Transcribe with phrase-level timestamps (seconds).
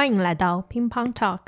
[0.00, 1.40] 欢迎来到乒乓 Talk。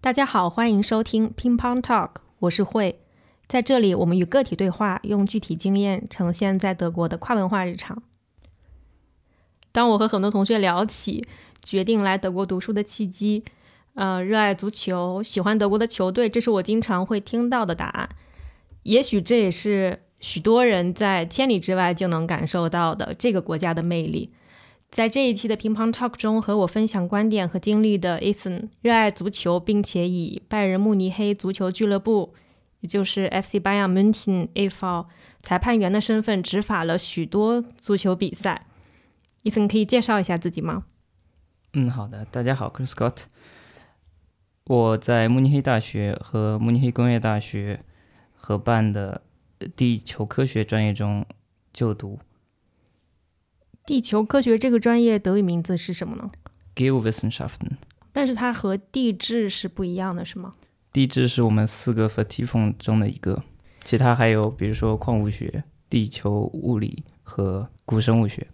[0.00, 2.98] 大家好，欢迎收听乒乓 Talk，我是慧。
[3.46, 8.02] 在这里，我们与个体对话，用具体经验呈现在德国的跨文化日常。
[9.70, 11.24] 当我和很多同学聊起
[11.62, 13.44] 决定来德国读书的契机，
[13.94, 18.08] 呃，热爱足球，喜欢德国的球队，这是我经常会听到的答案。
[18.82, 24.32] 也许这也是许多人在千里之外就能感受到的这个国家的魅力。
[24.90, 32.34] 在这一期的乒乓 Talk 中，和我分享观点和经历的 Ethan，热爱足球，并且以拜仁慕尼黑足球俱乐部，
[32.80, 35.06] 也就是 FC Bayern München e.V.
[35.40, 38.66] 裁判员的身份，执法了许多足球比赛。
[39.44, 40.84] Ethan 可以介绍一下自己吗？
[41.72, 42.26] 嗯，好的。
[42.26, 43.22] 大家好，我是 Scott。
[44.64, 47.82] 我在慕尼黑大学和慕尼黑工业大学
[48.44, 49.22] 合办的
[49.76, 51.24] 地球科学专业中
[51.72, 52.18] 就读。
[53.86, 56.32] 地球科学这个专业德语名字是什么呢
[56.74, 57.76] Geowissenschaften。
[58.12, 60.54] 但是它和地质是不一样的，是吗？
[60.92, 63.44] 地质是我们四个 Vertiefung 中的一个，
[63.84, 68.48] 其他还有比如说矿物学、地球物理和古生物学。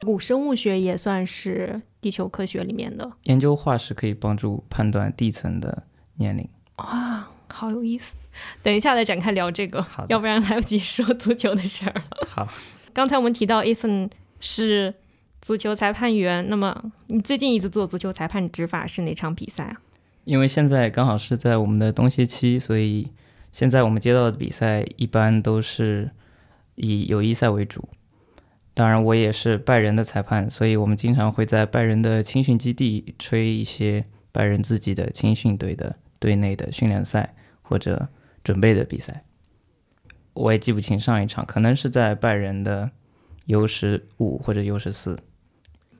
[0.00, 3.12] 古生物学也算是地球科学里面的。
[3.24, 5.82] 研究化石可以帮助判断地层的
[6.14, 6.48] 年龄。
[6.78, 8.14] 哇，好有意思！
[8.62, 12.04] 等一下再展开聊这个，要不然来不及说足球的事儿了。
[12.28, 12.48] 好，
[12.94, 14.94] 刚才我们提到 Ethan 是
[15.40, 19.80] 足球裁判员，那么你最近一次做足球裁判执法是哪场比赛啊？
[20.24, 23.08] 因为现在刚好是在我们的冬歇期，所以
[23.52, 26.10] 现在我们接到的比赛一般都是
[26.76, 27.88] 以友谊赛为主。
[28.72, 37.34] 当然，我也是拜仁的裁判，所以我们经常会在拜仁的青训基地吹一些拜仁自己的青训队的队内的训练赛
[37.70, 38.08] 或者
[38.42, 39.22] 准备的比赛。
[40.32, 42.90] 我也记不清上一场，可能是在拜仁的
[43.46, 45.20] U 十五或者 U 十四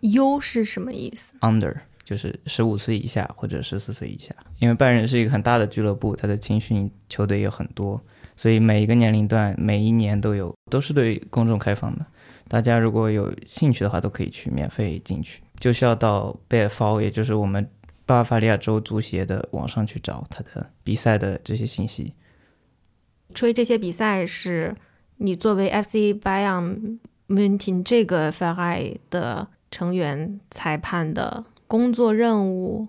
[0.01, 4.35] U 是什么意思？under，就是十五岁以下或者十四岁以下。
[4.59, 8.03] 因为拜仁是一个很大的俱乐部，它的青训球队也很多，
[8.37, 12.05] 所以每一个年龄段每一年都有，都是对公众开放的。
[12.49, 17.69] 大家如果有兴趣的话，都可以去免费进去，就需要到 BFV，也就是我们
[18.11, 22.15] 巴伐利亚州足协的网上去找他的比赛的这些信息。
[23.33, 24.75] 吹这些比赛是
[25.19, 26.99] 你作为 FC Bayern
[27.29, 32.89] München 这个 f e r 的成员裁判的工作任务。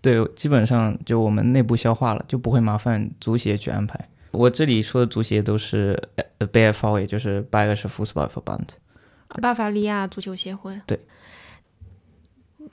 [0.00, 4.08] 对，基本上就我们内部消化了，就不会麻烦足协去安排。
[4.30, 6.08] 我这里说的足协都是
[6.38, 8.68] 呃 BFV，也就是 Bayerische Fußballverband。
[9.42, 10.80] 巴伐利亚足球协会。
[10.86, 10.98] 对，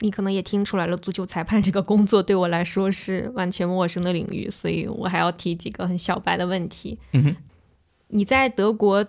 [0.00, 6.98] 你可能也听出来了，足球裁判这个工作对我来说是完全陌生的领域，所以我还要提几个很小白的问题。
[7.12, 7.36] 嗯哼，
[8.08, 9.06] 你在德国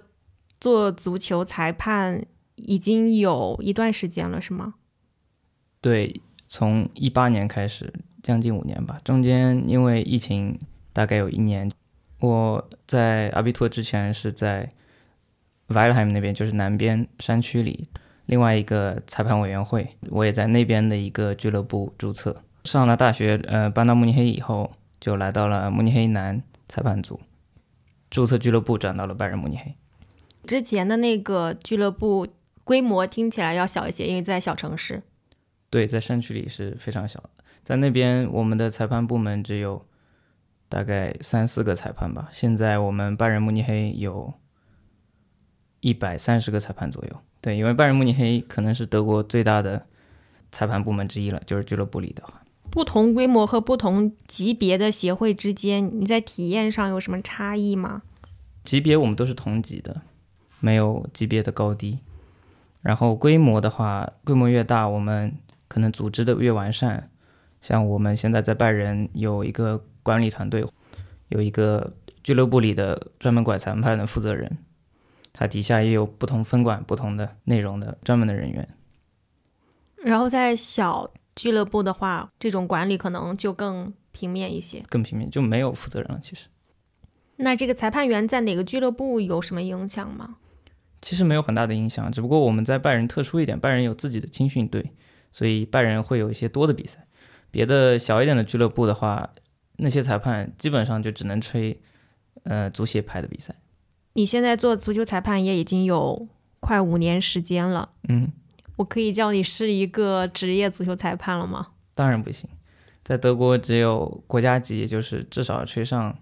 [0.60, 4.76] 做足球裁判已经有一段时间了，是吗？
[5.82, 9.02] 对，从一八年开始，将近五年吧。
[9.04, 10.60] 中间因为疫情，
[10.92, 11.72] 大概有一年。
[12.20, 14.70] 我在阿比托之前是在
[15.68, 17.90] Weilheim 那边，就是南边山区里
[18.26, 22.36] 另外一个裁判委员会，我也在那边的一个俱乐部注册。
[22.64, 27.20] 上了大学，呃，搬到慕尼黑以后，就来到了慕尼黑男裁判组，
[28.10, 29.76] 注册俱乐部转到了拜仁慕尼黑。
[30.46, 32.28] 之前的那个俱乐部
[32.64, 35.04] 规模听起来要小一些，因为在小城市。
[35.70, 37.30] 对，在山区里是非常小的，
[37.64, 39.86] 在那边我们的裁判部门只有
[40.70, 42.30] 大概三四个裁判吧。
[42.32, 44.34] 现在我们拜仁慕尼黑有
[45.82, 47.22] 一百三十个裁判左右。
[47.44, 49.86] 对，因为拜仁慕尼黑可能是德国最大的
[50.50, 52.42] 裁判部门之一了，就是俱乐部里的话。
[52.72, 58.04] 不同规模和不同级别的协会之间，你在体验上有什么差异吗？
[58.64, 60.04] 级别我们都是同级的，
[60.62, 62.00] 没有级别的高低。
[62.82, 65.36] 然后规模的话，规模越大，我们
[65.68, 67.10] 可能组织的越完善。
[67.62, 70.66] 像我们现在在拜仁有一个管理团队，
[71.28, 74.58] 有一个俱乐部里的专门管裁判的负责人，
[75.34, 78.70] 他底下也有不同分管不同的内容的专门的人员。
[80.04, 84.84] 然后在小俱乐部的话，这种管理可能就更平面一些。
[84.90, 86.20] 更平面，就没有负责人了。
[86.22, 86.48] 其实
[87.38, 90.38] 那这个裁判员在哪个俱乐部有什么影响吗？
[91.02, 94.94] 其实没有很大的影响，只不过我们在拜仁特殊一点，拜仁有自己的青训队，
[95.32, 97.08] 所以拜仁会有一些多的比赛。
[97.50, 99.32] 别的小一点的俱乐部的话，
[99.78, 101.82] 那些裁判基本上就只能吹，
[102.44, 103.56] 呃，足协派的比赛。
[104.14, 106.28] 你现在做足球裁判也已经有
[106.60, 108.32] 快五年时间了，嗯，
[108.76, 111.68] 我可以叫你是一个职业足球裁判了吗？
[111.96, 112.50] 当然不行，
[113.04, 116.18] 在德国只有国家级，也就是至少要吹上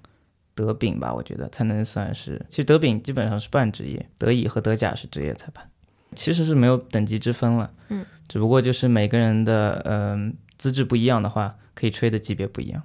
[0.55, 2.45] 德德丙吧，我觉得才能算是。
[2.49, 5.69] 其实德丙基本上是半职业，德乙和德甲是职业裁判，
[6.15, 7.71] 其实是没有等级之分了。
[7.89, 12.83] 嗯，只不过就是每个人的嗯、资质不一样的话，可以吹的级别不一样。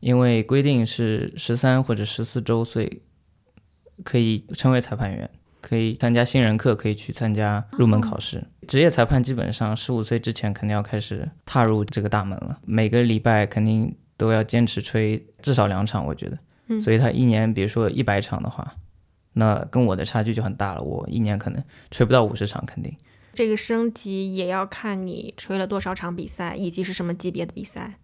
[0.00, 3.02] 因为规定是十三或者十四周岁
[4.04, 5.28] 可以成为裁判员，
[5.60, 8.44] 可以参加新人课，可以去参加入门考试。
[8.68, 16.38] 职业裁判基本上十五岁之前肯定要开始踏入这个大门了，每个礼拜肯定都要坚持吹至少两场，我觉得。
[16.68, 18.74] 嗯所以他一年比如说一百场的话，
[19.34, 20.82] 那跟我的差距就很大了。
[20.82, 22.92] 我一年可能吹不到五十场，肯定。
[23.32, 28.00] 这个升级也要看你吹了多少场比赛，以及是什么级别的比赛。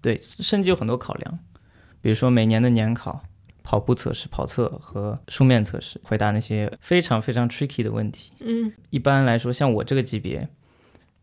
[0.00, 1.38] 对，升级有很多考量，
[2.00, 3.24] 比如说每年的年考、
[3.64, 8.30] 跑步测试、跑测和书面测试，回答那些非常非常 tricky 的问题。
[8.38, 10.48] 嗯，一般来说，像我这个级别，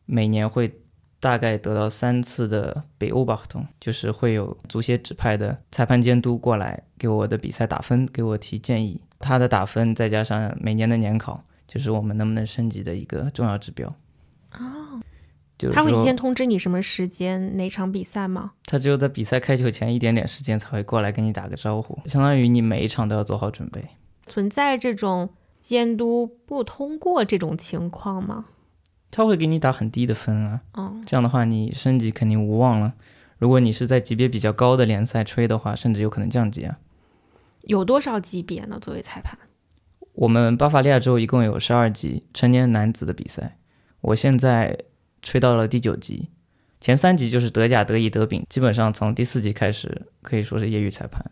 [0.06, 0.82] 每年会
[1.20, 9.00] 大概得到三次的北欧巴通，就是会有足协指派的裁判监督过来给我的比赛打分，给我提建议。
[9.20, 13.88] 他的打分再加上每年的年考，就是我们能不能升级的一个重要指标。
[14.54, 15.00] 哦，
[15.62, 18.54] 就是他会提前通知你什么时间哪场比赛吗？
[18.66, 23.86] 他只有在比赛开球前一点点时间才会过来跟你打个招呼，相当于你每一场都要做好准备。
[24.26, 25.30] 存在这种
[25.60, 28.46] 监督不通过这种情况吗？
[29.12, 32.94] 他会给你打很低的分啊，哦，这样的话你升级肯定无望了。
[33.38, 36.80] 如果你是在级别比较高的联赛吹的话，甚至有可能降级啊。
[37.64, 38.80] 有多少级别呢？
[38.82, 39.38] 作为裁判，
[40.14, 43.58] 我们巴伐利亚州一共有十二级成年男子的比赛，
[44.02, 44.78] 我现在
[45.22, 46.30] 吹到了第九级，
[46.80, 51.32] 前三级就是德甲、德乙、德丙，基本上从第四级开始可以说是业余裁判。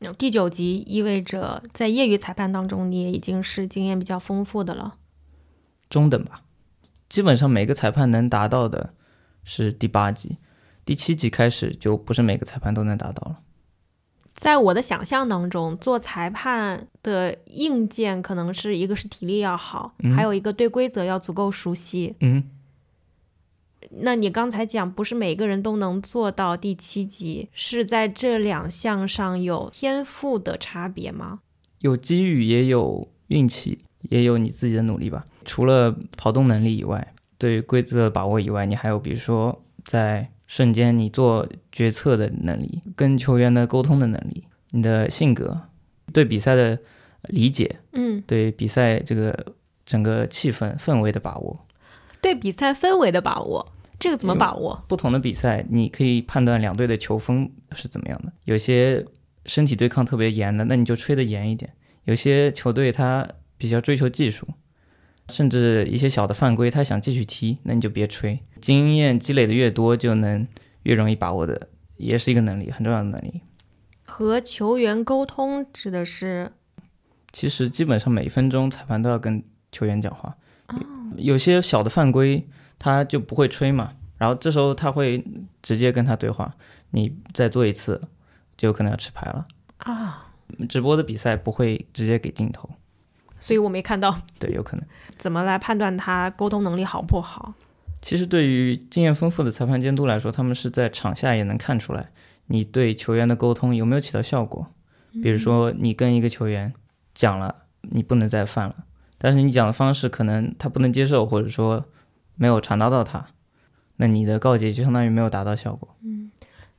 [0.00, 4.98] 那第九级意味着在业余裁判当中，你也已经是经验比较丰富的了。
[5.88, 6.42] 中等吧。
[7.08, 8.94] 基本上每个裁判能达到的
[9.44, 10.38] 是第八级，
[10.84, 13.40] 第七级开始就不是每个裁判都能达到了。
[14.34, 22.16] 在我的想象当中，做裁判的硬件可能是一个是体力要好，嗯还有一个对规则要足够熟悉。
[22.20, 22.42] 嗯，
[23.90, 31.40] 那你刚才讲，不是每个人都能做到第七级，是在这两项上有天赋的差别吗？
[31.80, 33.78] 有机遇，也有运气，
[34.08, 35.26] 也有你自己的努力吧。
[35.44, 45.58] 除了跑动能力以外，对于规则的把握以外，你还有比如说在瞬间你做决策的能力，跟球员的沟通的能力，你的性格，
[46.12, 46.78] 对比赛的
[47.22, 49.46] 理解，嗯，对比赛这个
[49.86, 51.58] 整个气氛氛围的把握。
[52.20, 54.84] 对比赛氛围的把握，这个怎么把握？
[54.86, 58.30] 不同的比赛，你可以判断两队的球风是怎么样的。
[58.44, 59.06] 有些
[59.46, 61.70] 身体对抗特别严的，那你就吹得严一点；
[62.04, 63.26] 有些球队他
[63.56, 64.46] 比较追求技术，
[65.32, 68.38] 甚至一些小的犯规，他想继续踢，那你就别吹。
[68.60, 70.46] 经验积累的越多，就能
[70.82, 73.40] 越容易把握的，也是一个能力，很重要的能力。
[74.04, 76.52] 和球员沟通指的是
[77.32, 79.42] 其实基本上每分钟裁判都要跟
[79.72, 80.36] 球员讲话。
[81.16, 82.46] 有些小的犯规
[82.78, 85.24] 他就不会吹嘛，然后这时候他会
[85.62, 86.54] 直接跟他对话，
[86.90, 88.00] 你再做一次
[88.56, 89.46] 就有可能要吃牌了。
[89.78, 90.32] 啊，
[90.68, 92.68] 直播的比赛不会直接给镜头，
[93.42, 94.86] 所以我没看到对，有可能。
[95.18, 97.54] 怎么来判断他沟通能力好不好。
[98.00, 102.10] 其实对于经验丰富的裁判监督来说，他们是在场下也能看出来
[102.46, 104.68] 你对球员的沟通有没有起到效果。
[105.22, 106.72] 比如说，你跟一个球员
[107.14, 108.76] 讲了你不能再犯了，
[109.18, 111.84] 但是你讲的方式可能他不能接受，或者说
[112.36, 113.26] 没有传达到他，
[113.96, 115.96] 那你的告诫就相当于没有达到效果。
[116.04, 116.30] 嗯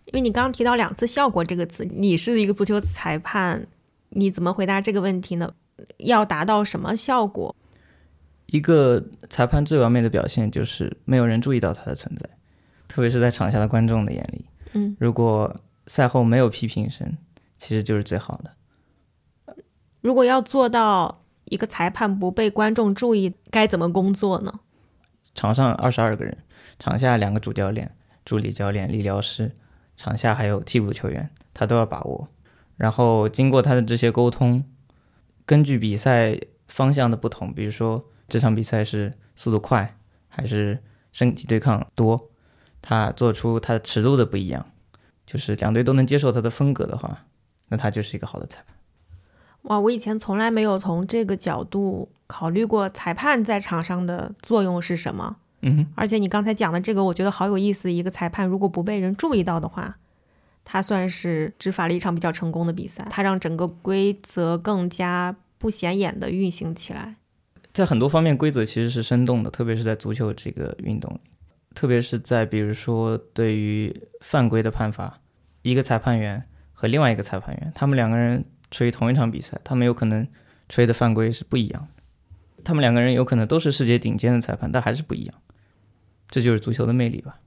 [0.05, 3.65] 因为你刚刚提到两次“效果”这个词，你是一个足球裁判，
[4.09, 5.53] 你怎么回答这个问题呢？
[5.97, 7.55] 要达到什么效果？
[8.47, 12.29] 一个裁判最完美的表现就是没有人注意到他的存在，
[12.87, 14.45] 特别是在场下的观众的眼里。
[14.73, 15.55] 嗯，如果
[15.87, 17.17] 赛后没有批评声，
[17.57, 19.55] 其实就是最好的。
[20.01, 24.59] 如果要做到一个裁判不被观众注意，该怎么工作呢？
[25.33, 26.37] 场上二十二个人，
[26.77, 29.51] 场下两个主教练、助理教练、理疗师，
[29.97, 32.27] 场下还有替补球员，他都要把握。
[32.77, 34.63] 然后经过他的这些沟通，
[35.45, 39.97] 根据比赛方向的不同，比如说这场比赛是速度快
[40.27, 40.81] 还是
[41.11, 42.29] 身体对抗多，
[42.81, 44.65] 他做出他的尺度的不一样，
[45.25, 47.25] 就是两队都能接受他的风格的话，
[47.69, 48.75] 那他就是一个好的裁判。
[49.63, 55.37] 哇，我以前从来没有从这个角度考虑过裁判在场上的作用是什么。
[55.61, 57.89] 嗯哼，而且你刚才讲的这个，我觉得好有意思。
[57.89, 59.97] 一个裁判如果不被人注意到的话，
[60.65, 67.17] 他算是执法了一场比较成功的比赛，它让整个规则更加不显眼的运行起来。
[67.73, 71.19] 在很多方面规则其实是生动的，特别是在足球这个运动里，
[71.73, 75.19] 特别是在比如说对于犯规的判罚，
[75.63, 80.27] 一个裁判员和另外一个裁判员，他们两个人吹同一场比赛，他们有可能
[80.69, 82.03] 吹的犯规是不一样的。
[82.63, 85.35] 他们两个人有可能都是世界顶尖的裁判，但还是不一样。
[86.29, 87.39] 这就是足球的魅力吧。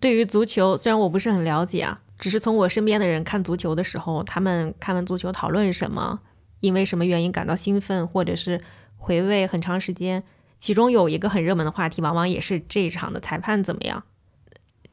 [0.00, 6.20] 对于足球，虽然我不是很了解啊，只是从我身边的人看足球的时候，他们看完足球讨论什么，
[6.60, 8.60] 因为什么原因感到兴奋，或者是
[8.96, 10.22] 回味很长时间。
[10.60, 14.04] 其中有一个很热门的话题，往往也是这一场的裁判怎么样。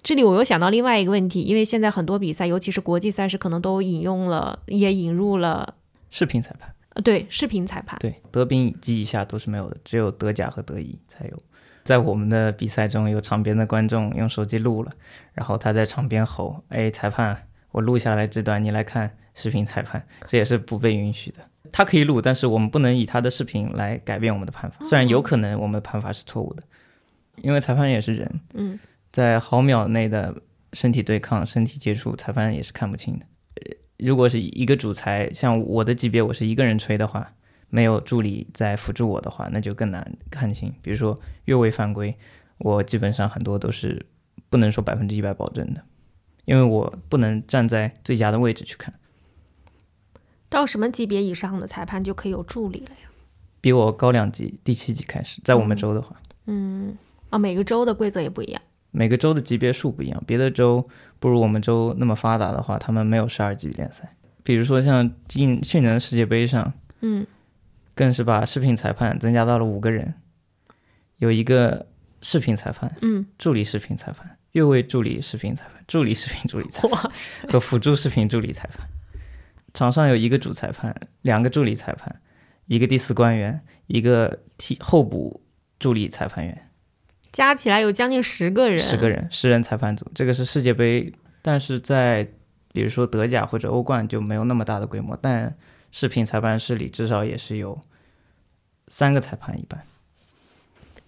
[0.01, 5.75] 这里我又想到另外一个问题，因为现在很多比赛，尤其是国际赛事，可能都引用了，也引入了
[6.09, 6.73] 视频裁判。
[6.95, 7.99] 呃，对，视频裁判。
[7.99, 11.37] 对，德丙及以下都是没有的，只有德甲和德乙才有。
[11.89, 14.91] 在我们的比赛中，有场边的观众用手机录了，
[15.33, 21.37] 然后他在场边吼：“哎，裁判，我录下来这段，你来看视频裁判。”这也是不被允许的。
[21.71, 24.85] 他可以录，但是我们不能以他的视频来改变我们的判罚。
[24.85, 26.61] 虽然有可能我们的判罚是错误的，
[27.41, 28.39] 因为裁判也是人。
[28.53, 28.77] 嗯，
[29.11, 30.43] 在毫秒内的
[30.73, 33.25] 身体对抗、身体接触，裁判也是看不清的。
[33.55, 37.33] 呃，如果是一个主裁，像我的级别，我是一个人吹的话，
[37.69, 40.73] 没有助理在辅助我的话，那就更难看清。
[40.81, 42.15] 比如说越位犯规，
[42.57, 44.05] 我基本上很多都是
[44.49, 45.83] 不能说百分之一百保证的，
[46.45, 48.93] 因为我不能站在最佳的位置去看。
[50.49, 53.09] 到什么级别以上的裁判就可以有助理了呀？
[53.61, 56.15] 比我高两级，第七级开始，在我们州的话，
[56.47, 56.97] 嗯，
[57.29, 60.23] 啊，每个州的规则也不一样，每个州的级别数不一样。
[60.25, 60.87] 别的州
[61.19, 64.15] 不如我们州那么发达的话，他们没有十二级联赛。
[64.41, 67.27] 比如说像近去年的世界杯上，嗯，
[67.99, 70.13] 更是把视频裁判增加到了五个人，
[71.17, 71.85] 有一个
[72.21, 77.11] 视频裁判，嗯，助理视频裁判，越位助理视频裁判，助理视频助理裁判哇，
[77.51, 78.87] 和辅助视频助理裁判。
[79.73, 82.21] 场上有一个主裁判，两个助理裁判，
[82.67, 85.41] 一个第四官员，一个替候补
[85.77, 86.71] 助理裁判员，
[87.33, 90.09] 加起来有将近十个人，十个人，十人裁判组。
[90.15, 92.25] 这个是世界杯，但是在
[92.71, 95.53] 比如说德甲或者欧冠就没有那么大的规模，但
[95.91, 97.79] 视频裁判室里至少也是有
[98.87, 99.83] 三个裁判一般。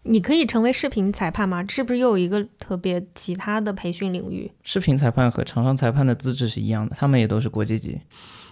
[0.03, 1.63] 你可以成为视频裁判吗？
[1.69, 4.51] 是不是又有一个特别其他的培训领域？
[4.63, 8.01] 视频裁判和场上裁判的资质是一样的，他们也都是国际级。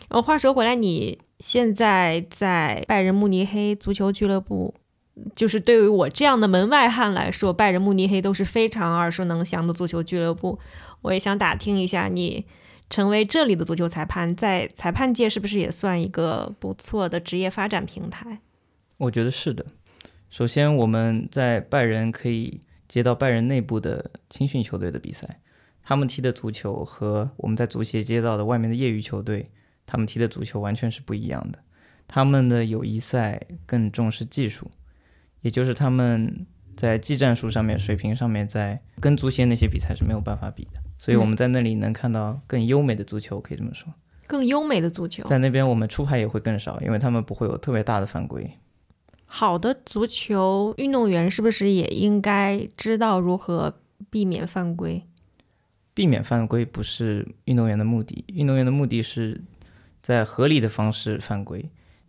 [0.09, 4.75] 呃，话说回来，你现在在拜仁慕尼黑足球俱乐部，
[5.35, 10.59] 就是对于我这样的门外汉来说，拜仁慕尼黑都是非常耳熟能详的足球俱乐部。
[11.01, 12.45] 我也想打听一下，你
[12.89, 18.39] 成为这里的足球裁判，在裁判界是不是也算一个不错的职业发展平台？
[18.97, 19.65] 我觉得是的。
[20.29, 25.39] 首先，我们在拜仁可以接到拜仁内部的青训球队的比赛，
[25.83, 29.43] 他们踢的足球和我们在足协接到的外面的业余球队，
[29.85, 31.59] 他们踢的足球完全是不一样的。
[32.07, 34.69] 他们的友谊赛更重视技术，
[35.41, 40.81] 也就是他们在技战术上面、水平上面，在跟足协那些比赛是没有办法比的。
[40.99, 43.91] 所以我们在那里能看到更优美的足球，可以这么说。
[44.27, 48.47] 更优美的足球，在那边我们出牌也会更少，因为他们不会有特别大的犯规。
[49.25, 53.79] 好的足球运动员是不是也应该知道如何
[54.09, 55.03] 避免犯规？
[55.93, 59.41] 避免犯规不是运动员的目的，运动员的目的是
[60.01, 61.67] 在合理的方式犯规。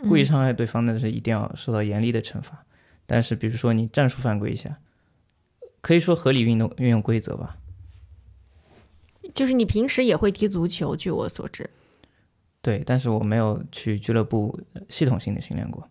[0.09, 2.65] 故意伤害对方那是一定要受到严厉的惩罚。
[3.07, 4.79] 但是比如说你战术犯规一下，
[5.81, 7.57] 可以说合理运动运用规则吧。
[9.35, 11.69] 就是你平时也会踢足球，据我所知。
[12.63, 15.89] 对，但是我没有去俱乐部系统性的训练过。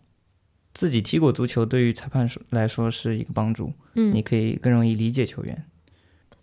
[0.72, 3.72] 自己踢过足球，对于裁判来说是一个帮助。
[3.94, 5.64] 嗯，你可以更容易理解球员。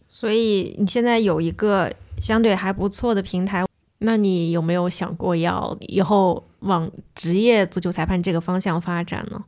[0.10, 3.66] 所以你现在有一个相对还不错的平台，
[4.00, 9.46] 那你有没有想过要以后往职业足球裁判这个方向发展呢？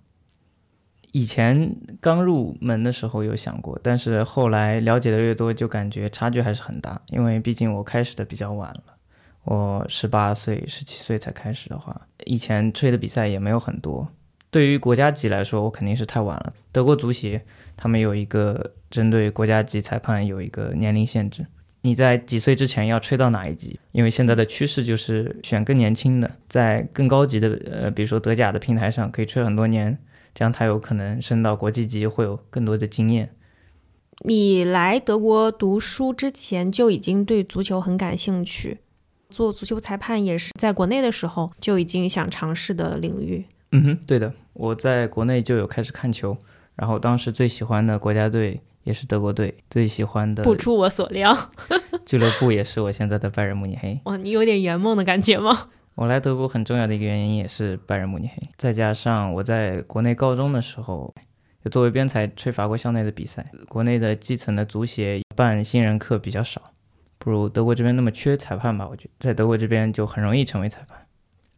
[1.11, 7.01] 以前刚入门的时候有想过，但是后来了解的越多，就感觉差距还是很大。
[7.09, 8.83] 因为毕竟我开始的比较晚了，
[9.43, 14.07] 我十八岁、十七岁才开始的话，以前吹的比赛也没有很多。
[14.51, 16.53] 对于国家级来说，我肯定是太晚了。
[16.71, 17.43] 德国足协
[17.77, 21.45] 他们有一个针对国家级裁判有一个年龄限制，
[21.81, 23.79] 你在几岁之前要吹到哪一级？
[23.91, 29.95] 因为现在的趋势就是选更年轻的，在更高级的，呃，比如说德甲的平台上可以吹很多年，
[30.39, 33.35] 这样他有可能升到国际级会有更多的经验。
[34.19, 38.77] 你来德国读书之前就已经对足球很感兴趣，
[39.29, 43.43] 做足球裁判也是在国内的时候就已经想尝试的领域。
[43.73, 46.37] 嗯哼，对的，我在国内就有开始看球，
[46.77, 51.51] 然后当时最喜欢的国家队也是德国队，最喜欢的不出我所料，
[52.07, 53.99] 俱乐部也是我现在的拜仁慕尼黑。
[54.05, 55.67] 哇，你有点圆梦的感觉吗？
[55.99, 61.13] 我来德国很重要的一个原因也是拜仁慕尼黑，再加上我在国内高中的时候，
[61.61, 66.61] 就作为边裁吹法国校内的比赛，国内的基层的足协办新人课比较少，
[67.17, 68.87] 不如德国这边那么缺裁判吧。
[68.89, 71.05] 我觉得在德国这边就很容易成为裁判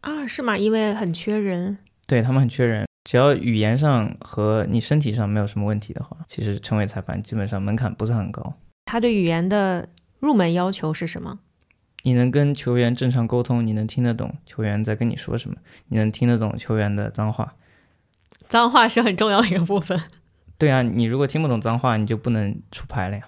[0.00, 0.58] 啊，是吗？
[0.58, 8.54] 因为很缺人，对他们很缺人，只要语言上和你身体上没有什么问题的话，其实成为裁判基本上门槛不是很高。
[8.86, 11.38] 他对语言的入门要求是什么？
[12.02, 15.56] 你能跟球员正常沟通，你能听得懂球员在跟你说什么，
[15.88, 17.54] 你能听得懂球员的脏话。
[18.48, 20.00] 脏话是很重要的一个部分。
[20.58, 23.22] 对啊，你如果听不懂脏话，你就不能出牌了呀。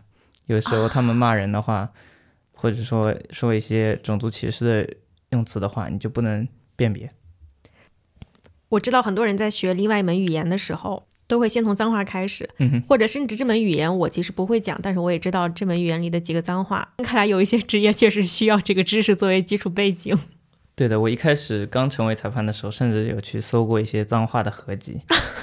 [0.47, 1.91] 有时候他们骂人的话，
[2.53, 4.97] 或者说说一些种族歧视的
[5.31, 7.09] 用词的话，你就不能辨别。
[8.71, 16.89] 我知道很多人在学另外一门语言的时候，都会先从脏话开始，嗯哼，或者甚至这门语言我其实不会讲，但是我也知道这门语言里的几个脏话。
[16.99, 20.19] 看来有一些职业确实需要这个知识作为基础背景。
[20.77, 24.99] 对的，我一开始刚成为裁判的时候，甚至有去搜过一些脏话的合集，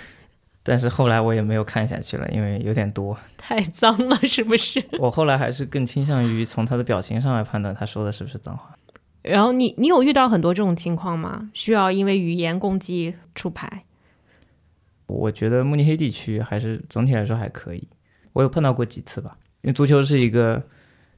[0.62, 4.84] 但是后来我也没有看下去了，因为有点多，太脏了，是不是？
[5.00, 8.76] 我后来还是更倾向于从他的表情上来判断他说的是不是脏话。
[9.22, 11.50] 然后你你有遇到很多这种情况吗？
[11.54, 13.86] 需要因为语言攻击出牌？
[15.12, 17.88] 我觉得慕尼黑地区还是总体来说还可以，
[18.34, 20.62] 我有碰到过几次吧，因为足球是一个。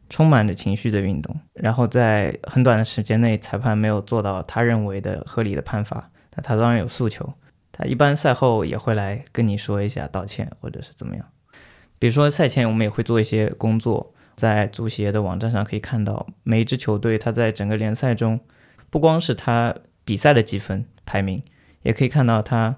[0.10, 7.34] 充满着情绪的运动，然后在很短的时间内，裁判没有做到他认为的合理的判罚，那他当然有诉求。
[7.72, 11.26] 他一般赛后也会来跟你说一下道歉，或者是怎么样。
[11.98, 18.40] 比如说赛前我们也会做一些工作，在足协的网站上可以看到每一支球队他在整个联赛中，
[18.92, 19.74] 不光是他
[20.06, 21.42] 比赛的积分排名，
[21.82, 22.78] 也可以看到他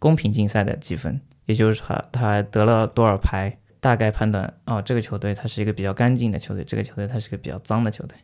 [0.00, 3.56] 公平竞赛的积分，也就是他他得了多少牌。
[3.82, 8.14] 大概判断哦，这个球队它是一个比较干净的球队，这个球队它是个比较脏的球队。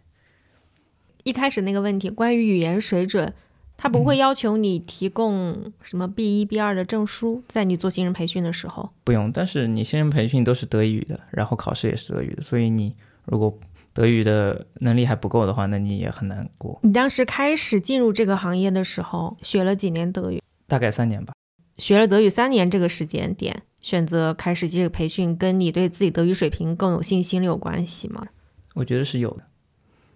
[1.23, 3.33] 一开始那个问题关于语言水准，
[3.75, 9.33] 他不会要求你提供什么 B 一、B 二的证书，在你做新人培训的时候不用。
[9.33, 13.59] 但是你新人培训都是德语的，然后考试也是德语的，所以你如果
[13.95, 16.78] 德语的能力还不够的话，那你也很难过。
[16.83, 20.42] 你当时开始进入这个行业的时候，学了几年德语？
[20.66, 21.33] 大概三年吧。
[21.79, 23.62] 学了德语三年，这个时间点。
[23.81, 28.27] 选择开始这个培训，跟你对自己德语水平更有信心有关系吗？
[28.75, 29.45] 我觉得是有的。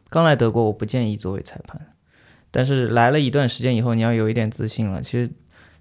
[0.08, 1.92] 刚来德国，我不建议作为裁判，
[2.50, 5.00] 但是来了一段时间以后，你要有一点自信了。
[5.00, 5.30] 其实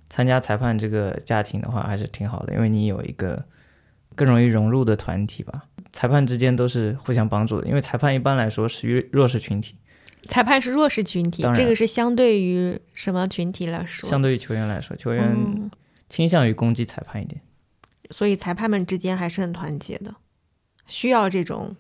[0.08, 3.46] 参加裁判这个家庭的话，还是挺好的，因为你有一个
[4.14, 5.64] 更容易融入的团体吧。
[5.92, 9.76] 裁判之间都是互相帮助的，因为裁判一般来说是于弱势群体。
[10.28, 14.10] 裁判是弱势群体，这个是相对于什么群体来说？
[14.10, 15.70] 相对于球员来说，球员
[16.10, 17.42] 倾向于攻击裁判一点。
[18.12, 20.16] 所以裁判们之间还是很团结的，
[20.88, 21.76] 需要这种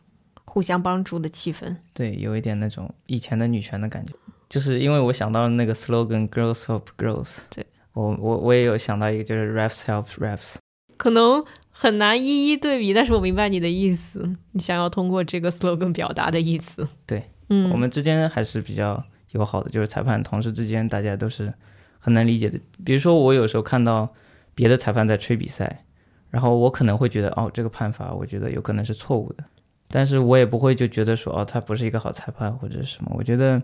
[0.45, 1.75] 互相帮助的气氛。
[1.93, 4.13] 对，有一点那种以前的女权的感觉，
[4.47, 7.41] 就是因为我想到了那个 slogan “Girls Help Girls”。
[7.49, 10.57] 对，我我我也有想到一个，就是 “Refs Help Refs”。
[10.97, 16.87] 可能很难一一对比，但是我明白你的意思，你想要通过这个 slogan 表达的意思。
[17.07, 21.53] 对，嗯，我们之间还是比较友好的，就是裁判同事之间，大家都是
[21.99, 22.59] 很能理解的。
[22.83, 24.13] 比如说，我有时候看到
[24.55, 25.85] 别的裁判在吹比赛。
[26.31, 29.43] 然后我可能会觉得，哦，这个判罚我觉得有可能是错误的，
[29.87, 33.11] 但是我也不会就觉得说，哦，他不是一个好裁判或者什么。
[33.15, 33.59] 我觉得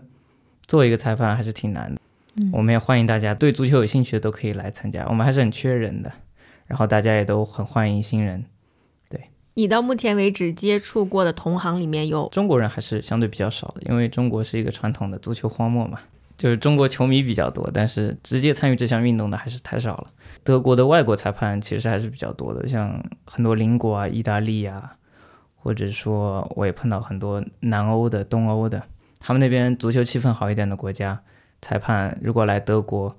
[0.66, 2.00] 做一个裁判还是挺难的。
[2.40, 6.12] 嗯，我们也欢迎大家对足球有兴趣的都可以来参加，我们还是很缺人的。
[6.66, 8.44] 然后大家也都很欢迎新人。
[9.58, 15.98] 你到目前为止接触过的同行里面有中国人还是相对比较少的，因为中国是一个传统的足球荒漠嘛。
[16.36, 20.06] 就是中国球迷比较多，但是直接参与这项运动的还是太少了。
[20.44, 24.96] 德国的外国裁判其实还是比较多的，像很多邻国啊、意大利啊，
[25.54, 28.82] 或者说我也碰到很多南欧的、东欧的，
[29.18, 31.22] 他们那边足球气氛好一点的国家，
[31.62, 33.10] 裁判如果来德国，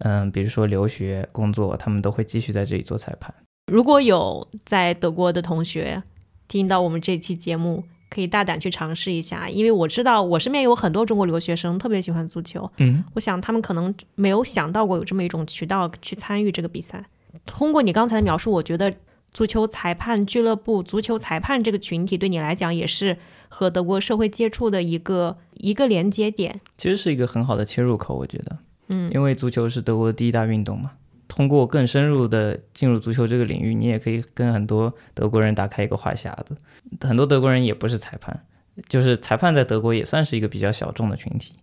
[0.00, 3.34] 嗯，比如说留学、工作，他们都会继续在这里做裁判。
[3.68, 6.02] 如果有在德国的同学
[6.48, 7.84] 听到我们这期节目。
[8.10, 12.68] 可以大胆去尝试一下，因为我知道我身边有很多中国留学生特别喜欢足球。
[12.78, 17.04] 嗯，我想他们可能没有想到过有这么一种渠道去参与这个比赛。
[17.44, 18.90] 通过你刚才的描述，我觉得
[19.34, 23.18] 足球裁判俱乐部、足球裁判这个群体对你来讲也是
[23.50, 26.62] 和德国社会接触的一个一个连接点。
[26.78, 28.56] 其实是一个很好的切入口，我觉得。
[28.88, 30.92] 嗯，因为足球是德国的第一大运动嘛。
[31.38, 36.56] 通过更深入的进入足球这个领域，你也可以跟很多德国人打开一个话匣子。
[37.00, 38.44] 很多德国人也不是裁判，
[38.88, 41.54] 就是裁判在德国也算是一个比较小众的群体。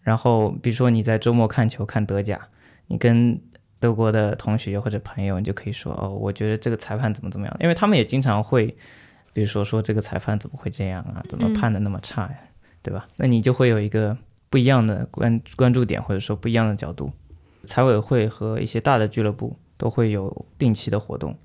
[0.00, 2.40] 然后，比如说你在周末看球看德甲，
[2.86, 3.36] 你跟
[3.80, 8.68] 德国的同学或者朋友，你就可以说：“哦，我觉得这个裁判怎么怎么样。”因为他们也经常会，
[9.32, 11.20] 比如说说这个裁判怎么会这样啊？
[11.28, 12.38] 怎么判的那么差呀？
[12.80, 13.08] 对吧？
[13.16, 14.16] 那你就会有一个
[14.48, 17.10] 不一样的关关注点，或者说不一样的角度。
[17.70, 21.38] 财委会和一些大的俱乐部都会有定期的活动，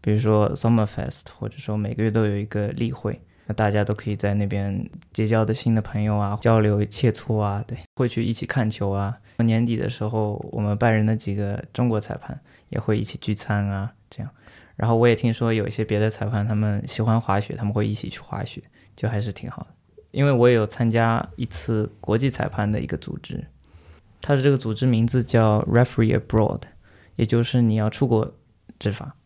[0.00, 3.16] 比如说 Summer Fest，或者说每个月都有一个例会，
[3.46, 9.18] 那大家都可以在那边结交的新的朋友啊，交流切磋啊，对，会去一起看球啊。
[9.36, 12.40] 年底的时候，我们拜仁的几个中国裁判
[12.70, 14.32] 也会一起聚餐啊，这样。
[14.74, 18.60] 然后我也听说有一些别的裁判，他们喜欢滑雪，他们会一起去滑雪，
[18.96, 19.68] 就还是挺好的。
[20.10, 23.46] 因为我也有参加一次国际裁判的一个组织，
[24.20, 26.62] 它的这个组织名字叫 Referee Abroad，
[27.16, 28.34] 也就是你要出国
[28.78, 29.16] 执法。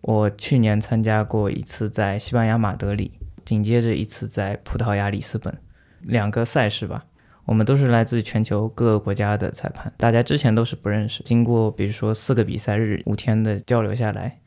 [0.00, 5.58] 我去年参加过一次在西班牙马德里，紧接着一次在葡萄牙里斯本，
[6.02, 7.04] 两个赛事吧。
[7.44, 11.22] 我们都是来自全球各个国家的裁判，大家之前都是不认识。
[11.24, 14.38] 经过比如说四个比赛日、五天的交流下来，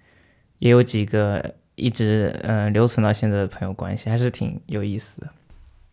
[0.60, 5.30] 也有几个一直呃留存到现在的朋友关系，还是挺有意思的。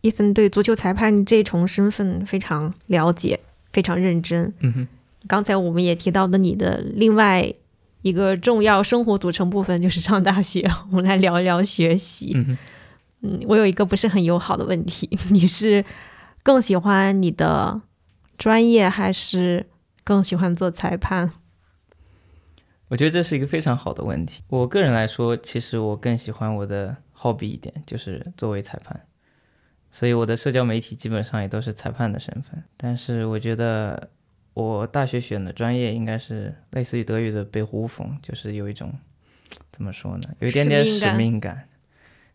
[0.01, 3.39] 伊森对足球裁判这重身份非常了解，
[3.71, 4.53] 非常认真。
[4.59, 4.87] 嗯哼，
[5.27, 7.53] 刚才我们也提到的你的另外
[8.01, 10.69] 一个重要生活组成部分就是上大学。
[10.91, 12.31] 我们来聊一聊学习。
[12.35, 12.57] 嗯哼，
[13.21, 15.83] 嗯，我有一个不是很友好的问题， 你是
[16.43, 17.81] 更喜欢你的
[18.37, 19.65] 专业，还是
[20.03, 21.31] 更喜欢做裁判？
[22.87, 24.41] 我觉得这是一个非常好的问题。
[24.47, 28.99] 我个人来说，其实我更喜欢我的 hobby 一点，就是作为裁判。
[29.91, 34.09] 所以我的社交媒体基本上也都是裁判的身份，但是我觉得
[34.53, 38.93] 我大学选的专业应该是类似于德语的 Berufung，就是有一种
[39.71, 41.67] 怎么说呢，有一点点使命感。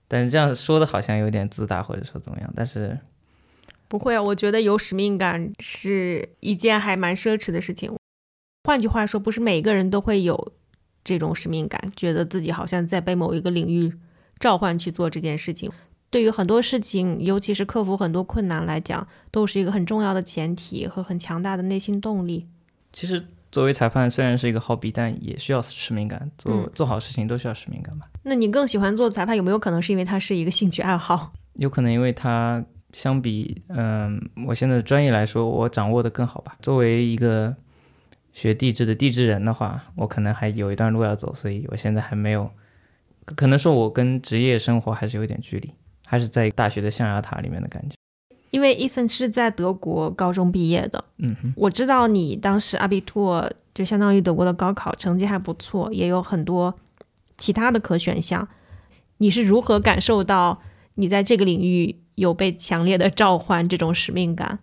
[0.07, 2.99] 但是这样说的好像有点自大或者说怎么样，但是
[3.89, 7.91] 不会啊，我觉得有使命感是一件还蛮奢侈的事情。
[8.65, 10.53] 换句话说，不是每个人都会有
[11.03, 13.93] 这种使命感，觉得自己好像在被某一个领域
[14.39, 15.71] 召唤去做这件事情。
[16.15, 22.47] 对于很多事情，尤其是克服很多困难来讲，都是一个很重要的前提和很强大的内心动力。
[22.93, 26.31] 其实，作为裁判虽然是一个 hobby，但也需要使命感。
[26.39, 28.07] 做做好事情都需要使命感吧？
[28.23, 31.33] 那你更喜欢做裁判，有没有可能是因为它是一个兴趣爱好？
[31.59, 36.57] 有可能，因为它相比嗯我现在的专业来说，我掌握的更好吧。
[36.63, 37.53] 作为一个
[38.33, 42.49] 学地质的地质人的话，我可能还有一段路要走，所以我现在还没有，
[43.25, 45.73] 可能说我跟职业生活还是有点距离。
[46.07, 47.97] 还是在大学的象牙塔里面的感觉，
[48.51, 51.05] 因为伊森是在德国高中毕业的。
[51.19, 56.79] 嗯哼，我知道你当时阿比托就相当于德国的高考，成绩还不错，也有很多
[57.37, 58.47] 其他的可选项。
[59.19, 60.61] 你是如何感受到
[60.95, 64.61] 你在这个领域有被强烈的召唤这种使命感？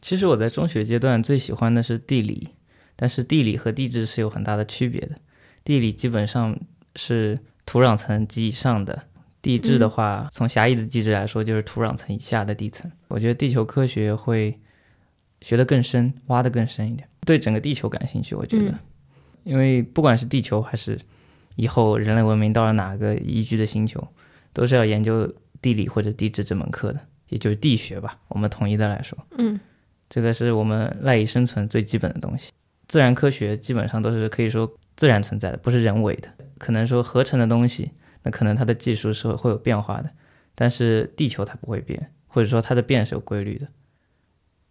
[0.00, 2.48] 其实我在中学阶段最喜欢的是地理，
[2.96, 5.14] 但是地理和地质是有很大的区别的。
[5.64, 6.58] 地理基本上
[6.96, 9.04] 是土壤层及以上的。
[9.40, 12.90] 地质的话，从狭义的地质来说，就是土壤层以下的地层。
[13.08, 14.58] 我觉得地球科学会
[15.40, 18.34] 学得更深，挖得更深一点，对整个地球感兴趣。
[18.34, 18.74] 我觉得，
[19.44, 20.98] 因为不管是地球还是
[21.54, 24.06] 以后人类文明到了哪个宜居的星球，
[24.52, 28.16] 都是要研究地理或者地质这门课的，也就是地学吧。
[28.28, 29.58] 我们统一的来说，嗯，
[30.08, 32.50] 这个是我们赖以生存最基本的东西。
[32.88, 36.28] 自然科学基本上都是可以说自然存在的，不是人为的。
[36.58, 37.92] 可能说合成的东西。
[38.22, 40.10] 那可能它的技术是会有变化的，
[40.54, 43.68] 但是地球它不会变，或者说它的变是有规律的。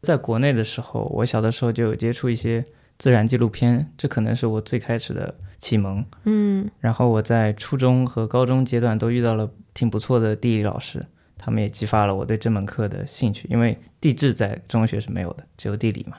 [0.02, 2.64] 在国内的时候，我小的时候就有接触一些
[2.98, 6.06] 自然纪录片，这可能是我最开始的启蒙。
[6.26, 11.04] 嗯，然后我在初中和高中阶段都遇到了挺不错的地理老师，
[11.38, 16.18] 他们也激发了我对这门课的兴趣，因为地质在中学是没有的，只有地理嘛。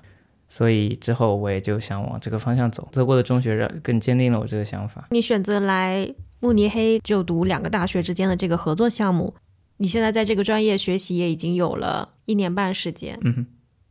[0.48, 2.88] 所以之后我也就想往这个方向走。
[2.90, 5.06] 德国的中学让更坚定了我这个想法。
[5.10, 6.14] 你选择来。
[6.40, 9.34] 慕尼黑就读两个大学之间的这个合作项目，
[9.78, 13.18] 你现在在这个专业学习也已经有了一年半时间。
[13.22, 13.46] 嗯哼，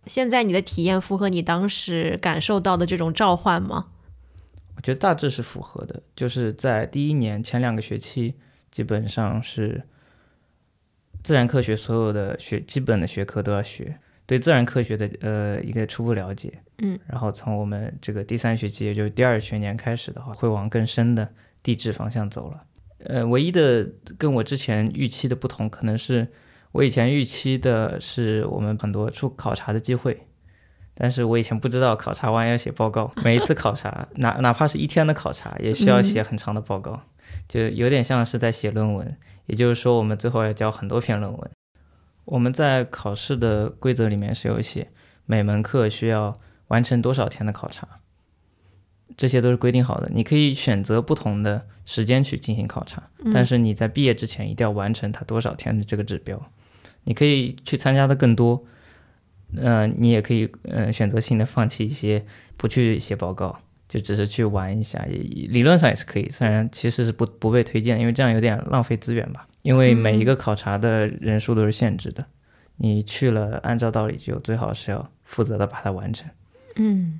[0.05, 3.87] 现在你的体验符合你当时感受到的这种召唤吗？
[4.75, 8.35] 我觉得大致是符合的，就是在第一年前两个学期，
[8.71, 9.83] 基本上是
[11.23, 16.61] 自然科学所有的学基本的学科都要学，对自然科学的呃一个初步了解。
[16.77, 21.27] 嗯，然后从我们这个第三学期，也就是第二学年开始的话，会往更深的。
[21.67, 22.63] 地质方向走了，
[22.99, 26.25] 呃，唯一的跟我之前预期的不同，可能是
[26.71, 30.29] 我以前预期的是我们很多出考察的机会，
[30.93, 36.93] 但是我以前不知道考察完要写报告，每一次考察，哪哪怕是一天的考察，也需要写很长的报告，
[37.49, 41.51] 就有点像是在写论文，也就是说，我们最后要交很多篇论文。
[42.23, 44.89] 我们在考试的规则里面是有写，
[45.25, 46.33] 每门课需要
[46.69, 47.99] 完成多少天的考察。
[49.15, 53.01] 这些都是规定好的，你可以选择不同的时间去进行考察，
[53.33, 56.41] 但是你在毕业之前一定要完成它多少天的这个指标。
[57.03, 58.65] 你可以去参加的更多，
[59.55, 62.25] 嗯，你也可以嗯选择性的放弃一些，
[62.57, 65.15] 不去写报告，就只是去玩一下，也
[65.47, 69.47] 理论上也是可以，虽然其实是不不被推荐，因为这样有点浪费资源吧。
[69.61, 72.25] 因为每一个考察的人数都是限制的，
[72.75, 76.29] 你去了，按照道理就最好是要负责的把它完成。
[76.75, 77.19] 嗯，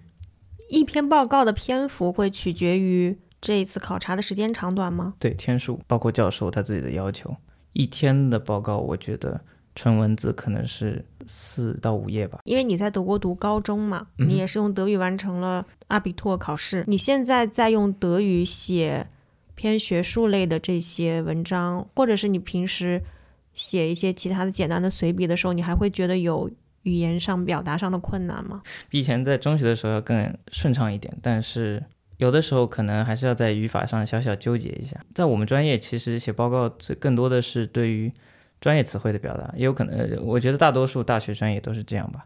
[0.69, 5.13] 一篇报告的篇幅会取决于这一次考察的时间长短吗？
[5.19, 7.35] 对，天数包括教授他自己的要求，
[7.73, 9.39] 一天的报告，我觉得
[9.75, 12.39] 纯文字可能是四到五页吧。
[12.45, 19.07] 因为你在德国读高中嘛，嗯你也是用德语完成了阿比托考试，你现在在用德语写
[19.55, 23.01] 偏学术类的这些文章，或者是你平时
[23.53, 26.49] 写一些其他的简单的随笔的时候，你还会觉得有
[26.87, 28.61] 语言上表达上的困难吗？
[28.87, 31.83] 比以前在中学的时候要更顺畅一点，但是
[32.15, 34.97] 有的时候可能还是要在语法上小小纠结一下。
[35.13, 38.09] 在我们专业，其实写报告最更多的是对于
[38.61, 42.23] 专业词汇的表达，也有可能，呃我觉得大多数大学专业都是这样吧，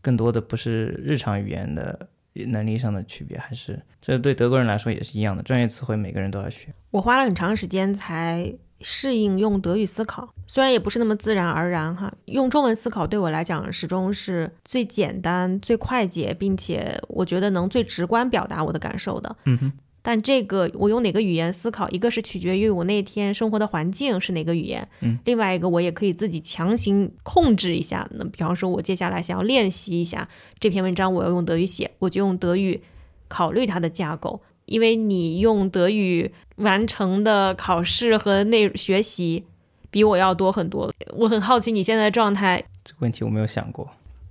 [0.00, 2.08] 更多的不是日常语言的
[2.46, 6.72] 能力上的区别，还是这对德国人来说也是一样的，专业词汇每个人都要学。
[6.92, 12.12] 我花了很长时间才适应用德语思考，虽然也不是那么自然而然哈。
[12.26, 19.36] 用中文思考对我来讲始终是最简单、最快捷，并且我觉得能最直观表达我的感受的。
[19.44, 19.72] 嗯哼。
[20.02, 28.08] 但这个我用哪个语言思考，一个是取决于我那天生活的环境是哪个语言，嗯，另外一个我也可以自己强行控制一下。
[28.12, 30.28] 那比方说，我接下来想要练习一下
[30.60, 32.80] 这篇文章，我要用德语写，我就用德语
[33.26, 39.44] 考虑它的架构，因为你用德语完成的考试和内学习
[39.90, 40.92] 比我要多很多。
[41.16, 42.62] 我很好奇你现在的状态。
[42.84, 43.90] 这个问题我没有想过，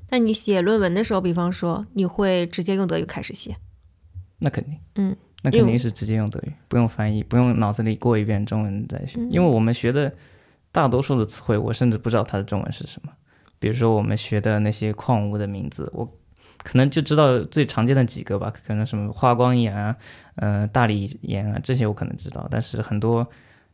[0.09, 3.55] 那你写论文的时候，比方说你会直接用德语开始写？
[4.39, 10.13] 那肯定，嗯，那肯定是直接用德语，不用翻译，不用脑子里过一遍中文再学，嗯因为我们学的
[10.71, 13.11] 大多数的词汇，我甚至不知道它的中文是什么。
[13.59, 16.09] 比如说我们学的那些矿物的名字，我
[16.65, 19.95] 可能就知道最常见的几个吧，可能什么花岗岩啊、
[20.37, 23.27] 呃大理岩啊这些我可能知道，但是很多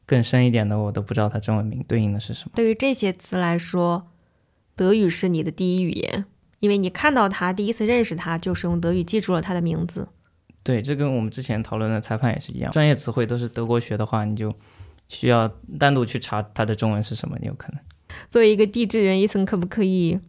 [0.05, 2.51] 更深一点的我都不知道它中文名对应的是什么。
[2.53, 4.07] 对于这些词来说，
[4.75, 6.25] 德语是你的第一语言，
[6.59, 10.09] 因为你看到它，第一次认识它就是用德语记住了它的名字。
[10.61, 14.53] 对，这跟我们之前讨论的裁判也是一样，专业词汇都是德国学的话，你就
[15.07, 15.47] 需要
[15.79, 17.81] 单独去查它的中文是什么，你有可能。
[18.29, 20.19] 作为一个地质人，伊森可不可以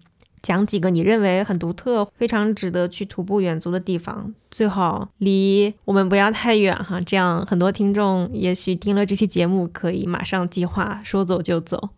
[0.42, 4.34] 讲几个你认为很独特、非常值得去徒步远足的地方？
[4.50, 11.90] 最好离我们不要太远哈，这样很多听众也许听了这期节目，可以马上计划说走就走。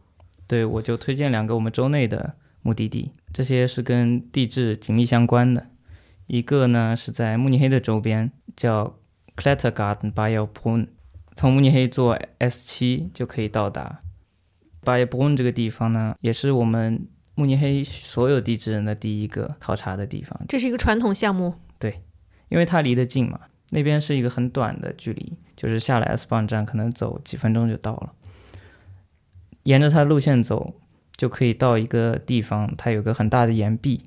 [0.47, 5.69] 对，我就推荐两个我们州内的目的地，这些是跟地质紧密相关的。
[6.27, 8.99] 一个呢是在慕尼黑的周边，叫
[9.37, 10.89] Klettergarten b a y e r b r u n
[11.35, 13.99] 从慕尼黑坐 S 七就可以到达。
[14.83, 22.03] b a y e r b r u n 这个地方呢，也是我们慕尼黑所有地质人的第一个考察的地方，这是一个传统项目，对
[22.49, 28.13] 因为它离得近嘛，那边是一个很短的距离，就是下来 S 棒站可能走几分钟就到了。
[29.65, 30.75] 沿着它的路线走，
[31.17, 34.03] 就可以到一个地方，它有个很大的岩壁，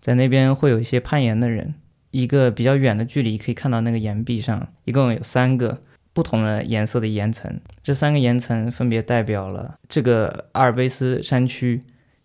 [0.00, 1.74] 在那边会有一些攀岩的人，
[2.10, 5.80] 一个比较远的距离可以看到那个岩壁上一共有三个
[6.12, 11.80] 不同的颜色的岩层，这三个岩层分别代表了这个阿尔卑斯山区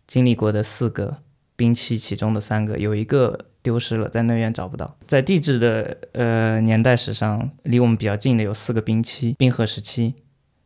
[0.07, 1.11] 经历过的四个
[1.55, 4.97] 冰期，其中的三个有一个丢失了，在那边找不到。
[5.07, 10.15] 在地质的呃年代史上，离我们比较近的有四个冰期，冰河时期。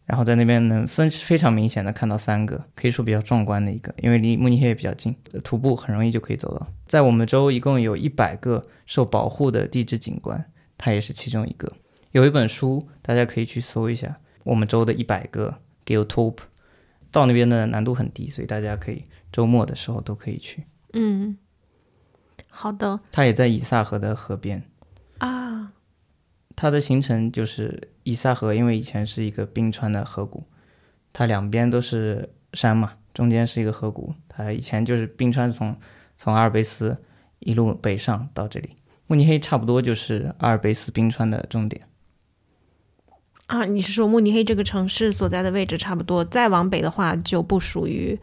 [0.06, 6.66] 然后在那边能分非常明显的看到三个，可以说比较壮观的一个，因为离慕尼黑也比较近，徒步很容易就可以走到。
[6.88, 10.44] 在我们州一共有一百个受保护的地质景观，
[10.80, 11.70] 它也是其中一个。
[12.12, 16.38] 有一本书大家可以去搜一下，我们州的一百个 geotop，
[17.12, 20.66] 到那边的难度很低，所以大家可以周末的时候都可以去。
[20.94, 21.38] 嗯，
[22.50, 23.00] 好的。
[23.12, 24.64] 它也在以萨河的河边，
[25.20, 25.72] 啊，
[26.56, 30.44] 它的形成就是以萨河，因为以前是一个冰川的河谷，
[31.14, 35.78] 它两边都是山嘛，中间是一个河谷，它以前就是冰川从
[36.18, 36.98] 从阿尔卑斯
[37.40, 38.76] 一路北上到这里，
[39.08, 41.82] 慕尼黑差不多就是阿尔卑斯冰川的终点。
[43.46, 48.20] 啊，你是说慕尼黑这个城市所在的位置差不多，再往北的话就不属于，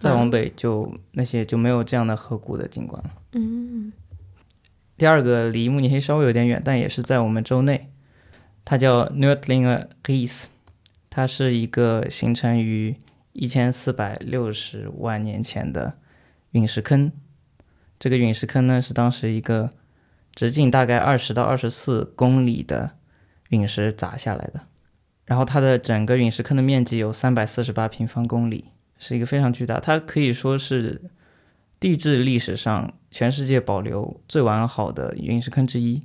[0.00, 3.10] 再往北就那些就没有这样的河谷的景观了。
[3.34, 3.92] 嗯
[4.96, 7.90] 第二个离慕尼黑稍微有点远，但也是在我们州内，
[8.64, 10.46] 它叫 Nördlinger Ries，
[11.08, 12.96] 它是一个形成于
[13.32, 15.94] 一千四百六十万年前的
[16.50, 17.12] 陨石坑。
[17.98, 19.70] 这个陨石坑呢是当时一个
[20.34, 22.92] 直径大概二十到二十四公里的
[23.48, 24.60] 陨石砸下来的，
[25.24, 28.66] 然后它的整个陨石坑的面积有三百四十八平方公里，
[29.00, 31.00] 是一个非常巨大，它可以说是
[31.80, 36.00] 地质历史上全世界保留最完好的陨石坑之一。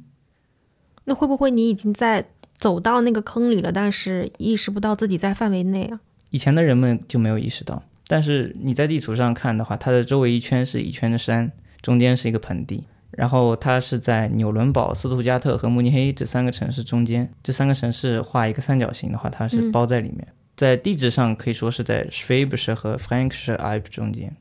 [1.03, 2.25] 那会不会你已经在
[2.57, 5.99] 走到那个坑里了，但是意识不到自己在范围内啊？
[6.31, 7.83] 以前的人们就没有意识到。
[8.07, 17.31] 但是你在地图上看的话，它的周围一圈是一圈的山，中间是一个盆地，然后它是在纽伦堡、斯图加特和慕尼黑这三个城市中间。
[17.43, 20.27] 这三个城市画一个三角形的话，它是包在里面。
[20.55, 24.35] 在地质上可以说是在 Schwäbisch 和 Frankish Alb 中间。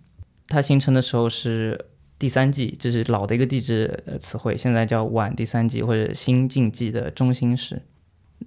[0.47, 1.87] 它形成的时候是
[2.19, 7.83] 第三纪，这是老的一个地质呃词汇，现在叫晚第三纪或者新晋纪的中心式。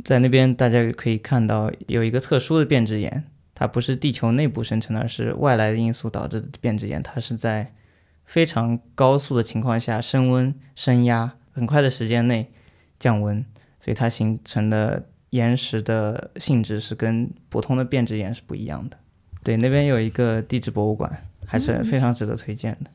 [0.04, 3.26] 在那边大家可以看到有一个特殊的变质岩，
[3.56, 7.02] 它不是地球内部生成的，而是外来的因素导致的变质岩。
[7.02, 7.74] 它是在
[8.26, 12.52] 非常高速的情况下升温升压，很快的时间内
[13.00, 13.44] 降温，
[13.80, 18.98] 所以它形成的岩石的性质是跟普通的变质岩是不一样的。
[19.42, 21.10] 对，那边有一个地质博物馆。
[21.50, 22.92] 还是非常值得推荐的。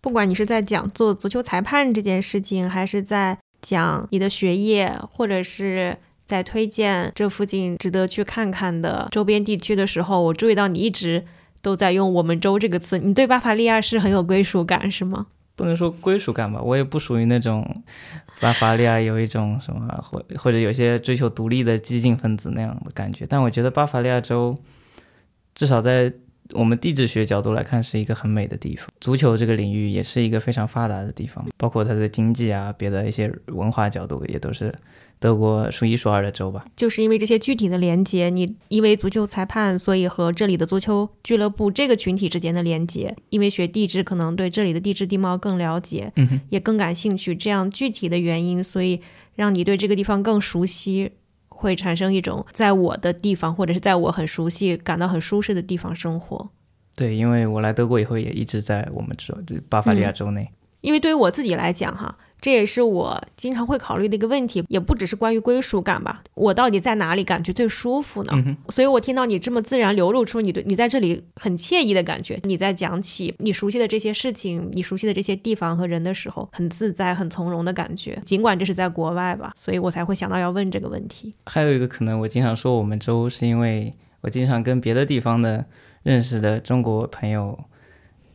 [0.00, 11.24] 不管你是在讲做足球裁判这件事情，还是在讲你的学业，或者是在推荐这附近值得去看看的周边地区的时候，我注意到你一直
[11.60, 12.98] 都在用“我们州”这个词。
[12.98, 15.26] 你对巴伐利亚是很有归属感，是吗？
[15.58, 17.68] 不能说归属感吧，我也不属于那种
[18.40, 23.26] 巴伐利亚有一种什么或或者有些追求独立的激进分子那样的感觉。
[23.28, 24.54] 但我觉得巴伐利亚州
[25.54, 26.10] 至少在。
[26.52, 28.88] 我们地质学角度来看，是一个很美的地方。
[29.00, 34.74] 足球这个领域也是一个非常发达的地方，包括它的经济啊，别的一些文化角度也都是
[35.18, 36.64] 德国数一数二的州吧。
[36.74, 47.34] 就是因为这些具体的连接，你因为足球裁判，所以和这里的足球俱乐部这个群体之间的连接，因为学地质可能对这里的地质地貌更了解，嗯也更感兴趣。
[47.34, 49.00] 这样具体的原因，所以
[49.34, 51.12] 让你对这个地方更熟悉。
[51.60, 56.48] 会产生一种在我的地方，或者是在我很熟悉、感到很舒适的地方生活。
[56.94, 60.48] 对，因为我来德国以后也一直在我们州，就巴伐利亚州内。
[60.80, 62.16] 因为对于我自己来讲，哈。
[62.40, 66.22] 这也是我经常会考虑的一个问题，也不只是关于归属感吧。
[66.34, 68.56] 我到底在哪里感觉最舒服呢？
[68.68, 78.20] 所以我听到你这么自然流露出你对你在这里很惬意的感觉，你在讲起你熟悉的这些事情、你熟悉的这些地方和人的时候，很自在、很从容的感觉。
[78.24, 81.34] 尽管这是在国外吧，所以我才会想到要问这个问题。
[81.46, 85.64] 还有一个可能，我经常说我们州，是因为我经常跟别的地方的
[86.04, 87.58] 认识的中国朋友。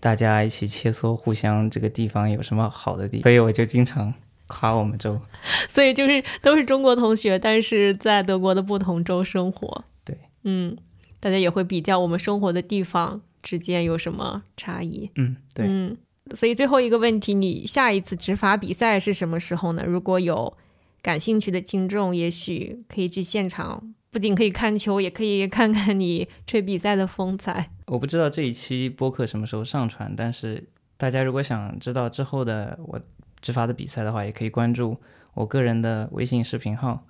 [0.03, 4.13] 大家一起切磋，互相这个地方有什么好的地方，所以我就经常
[4.47, 5.21] 夸我们州。
[5.69, 9.85] 所以就是都是中国同学，但是在德国的不同州生活。
[10.03, 10.75] 对，嗯，
[11.21, 15.09] 大家也会比较我们生活的地方之间有什么差异。
[15.15, 15.67] 嗯，对。
[15.69, 15.95] 嗯，
[16.33, 19.85] 所以最后一个问题，你下一次执法比赛是什么时候呢？
[19.87, 20.57] 如果有
[21.01, 23.93] 感兴趣的听众，也许可以去现场。
[24.13, 27.71] 不仅可以看球，也可以看看你吹比赛的风采。
[27.87, 33.01] 我不知道这一期播客什么时候上传，但是大家如果想知道之后的我
[33.41, 34.95] 执法的比赛的话，也可以关注
[35.33, 37.07] 我个人的微信视频号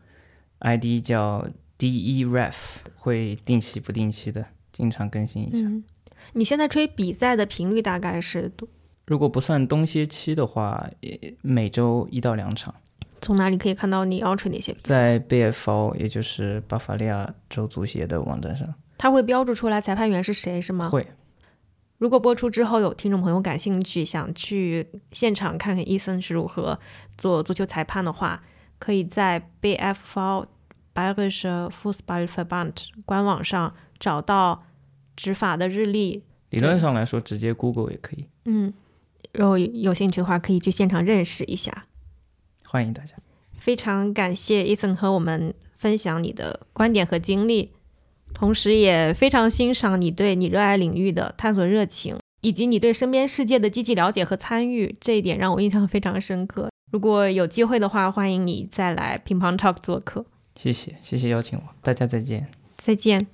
[0.60, 1.46] ，ID 叫
[1.78, 2.54] DEREF，
[2.96, 5.68] 会定期不定期的经常更新一下。
[6.32, 8.70] 你现在吹比赛的频率大概是多？
[9.08, 10.89] 如果不算冬歇期的话，
[11.42, 12.74] 每周一到两场。
[13.24, 15.18] 从哪里可以看到你要吹哪些比赛？
[15.18, 20.90] 在 BFO，也就是巴伐利亚州足协的网站上，它会标注出来裁判员是谁，是吗？
[20.90, 21.08] 会。
[21.98, 26.78] 如果播出之后有听众朋友感兴趣，想去现场看看伊森是如何
[27.18, 28.44] 做足球裁判的话，
[28.78, 30.46] 可以在 BFO
[30.94, 32.74] Bayerische Fußballverband
[33.06, 34.66] 官网上找到
[35.16, 36.24] 执法的日历。
[36.50, 38.28] 理论上来说，直接 Google 也可以。
[38.46, 38.74] 嗯，
[39.32, 41.86] 如果有兴趣的话，可以去现场认识一下。
[42.74, 43.16] 欢迎大家，
[43.56, 47.70] 非常感谢 Ethan 和我们分享你的观点和经历，
[48.34, 56.72] 同时也非常欣赏你对你热爱领域的探索热情，以及你对身边世界的积极了解和参与，这一点让我印象非常深刻。
[56.92, 60.26] 如果有机会的话，欢迎你再来乒乓 Talk 做客。
[60.56, 63.28] 谢谢，谢谢邀请我，大家再见，再见。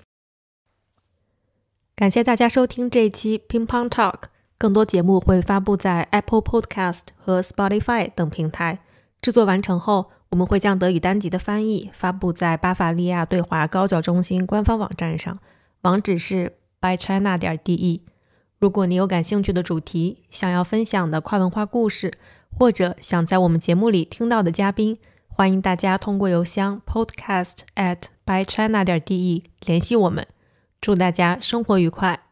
[1.95, 4.23] 感谢大家收听这一期乒乓 Talk，
[4.57, 8.79] 更多节目会发布在 Apple Podcast 和 Spotify 等平台。
[9.21, 15.39] 制作完成后，我们会将德语单集的翻译发布在巴伐利亚对华高教中心官方网站上，
[15.81, 18.01] 网址是 bychina 点 de。
[18.59, 22.13] 如果你有感兴趣的主题、想要分享的跨文化故事，
[22.57, 30.25] 或者想在我们节目里听到的嘉宾，欢迎大家通过邮箱 podcast at bychina 点 de 联系我们。
[30.81, 32.28] 祝大家生活愉快！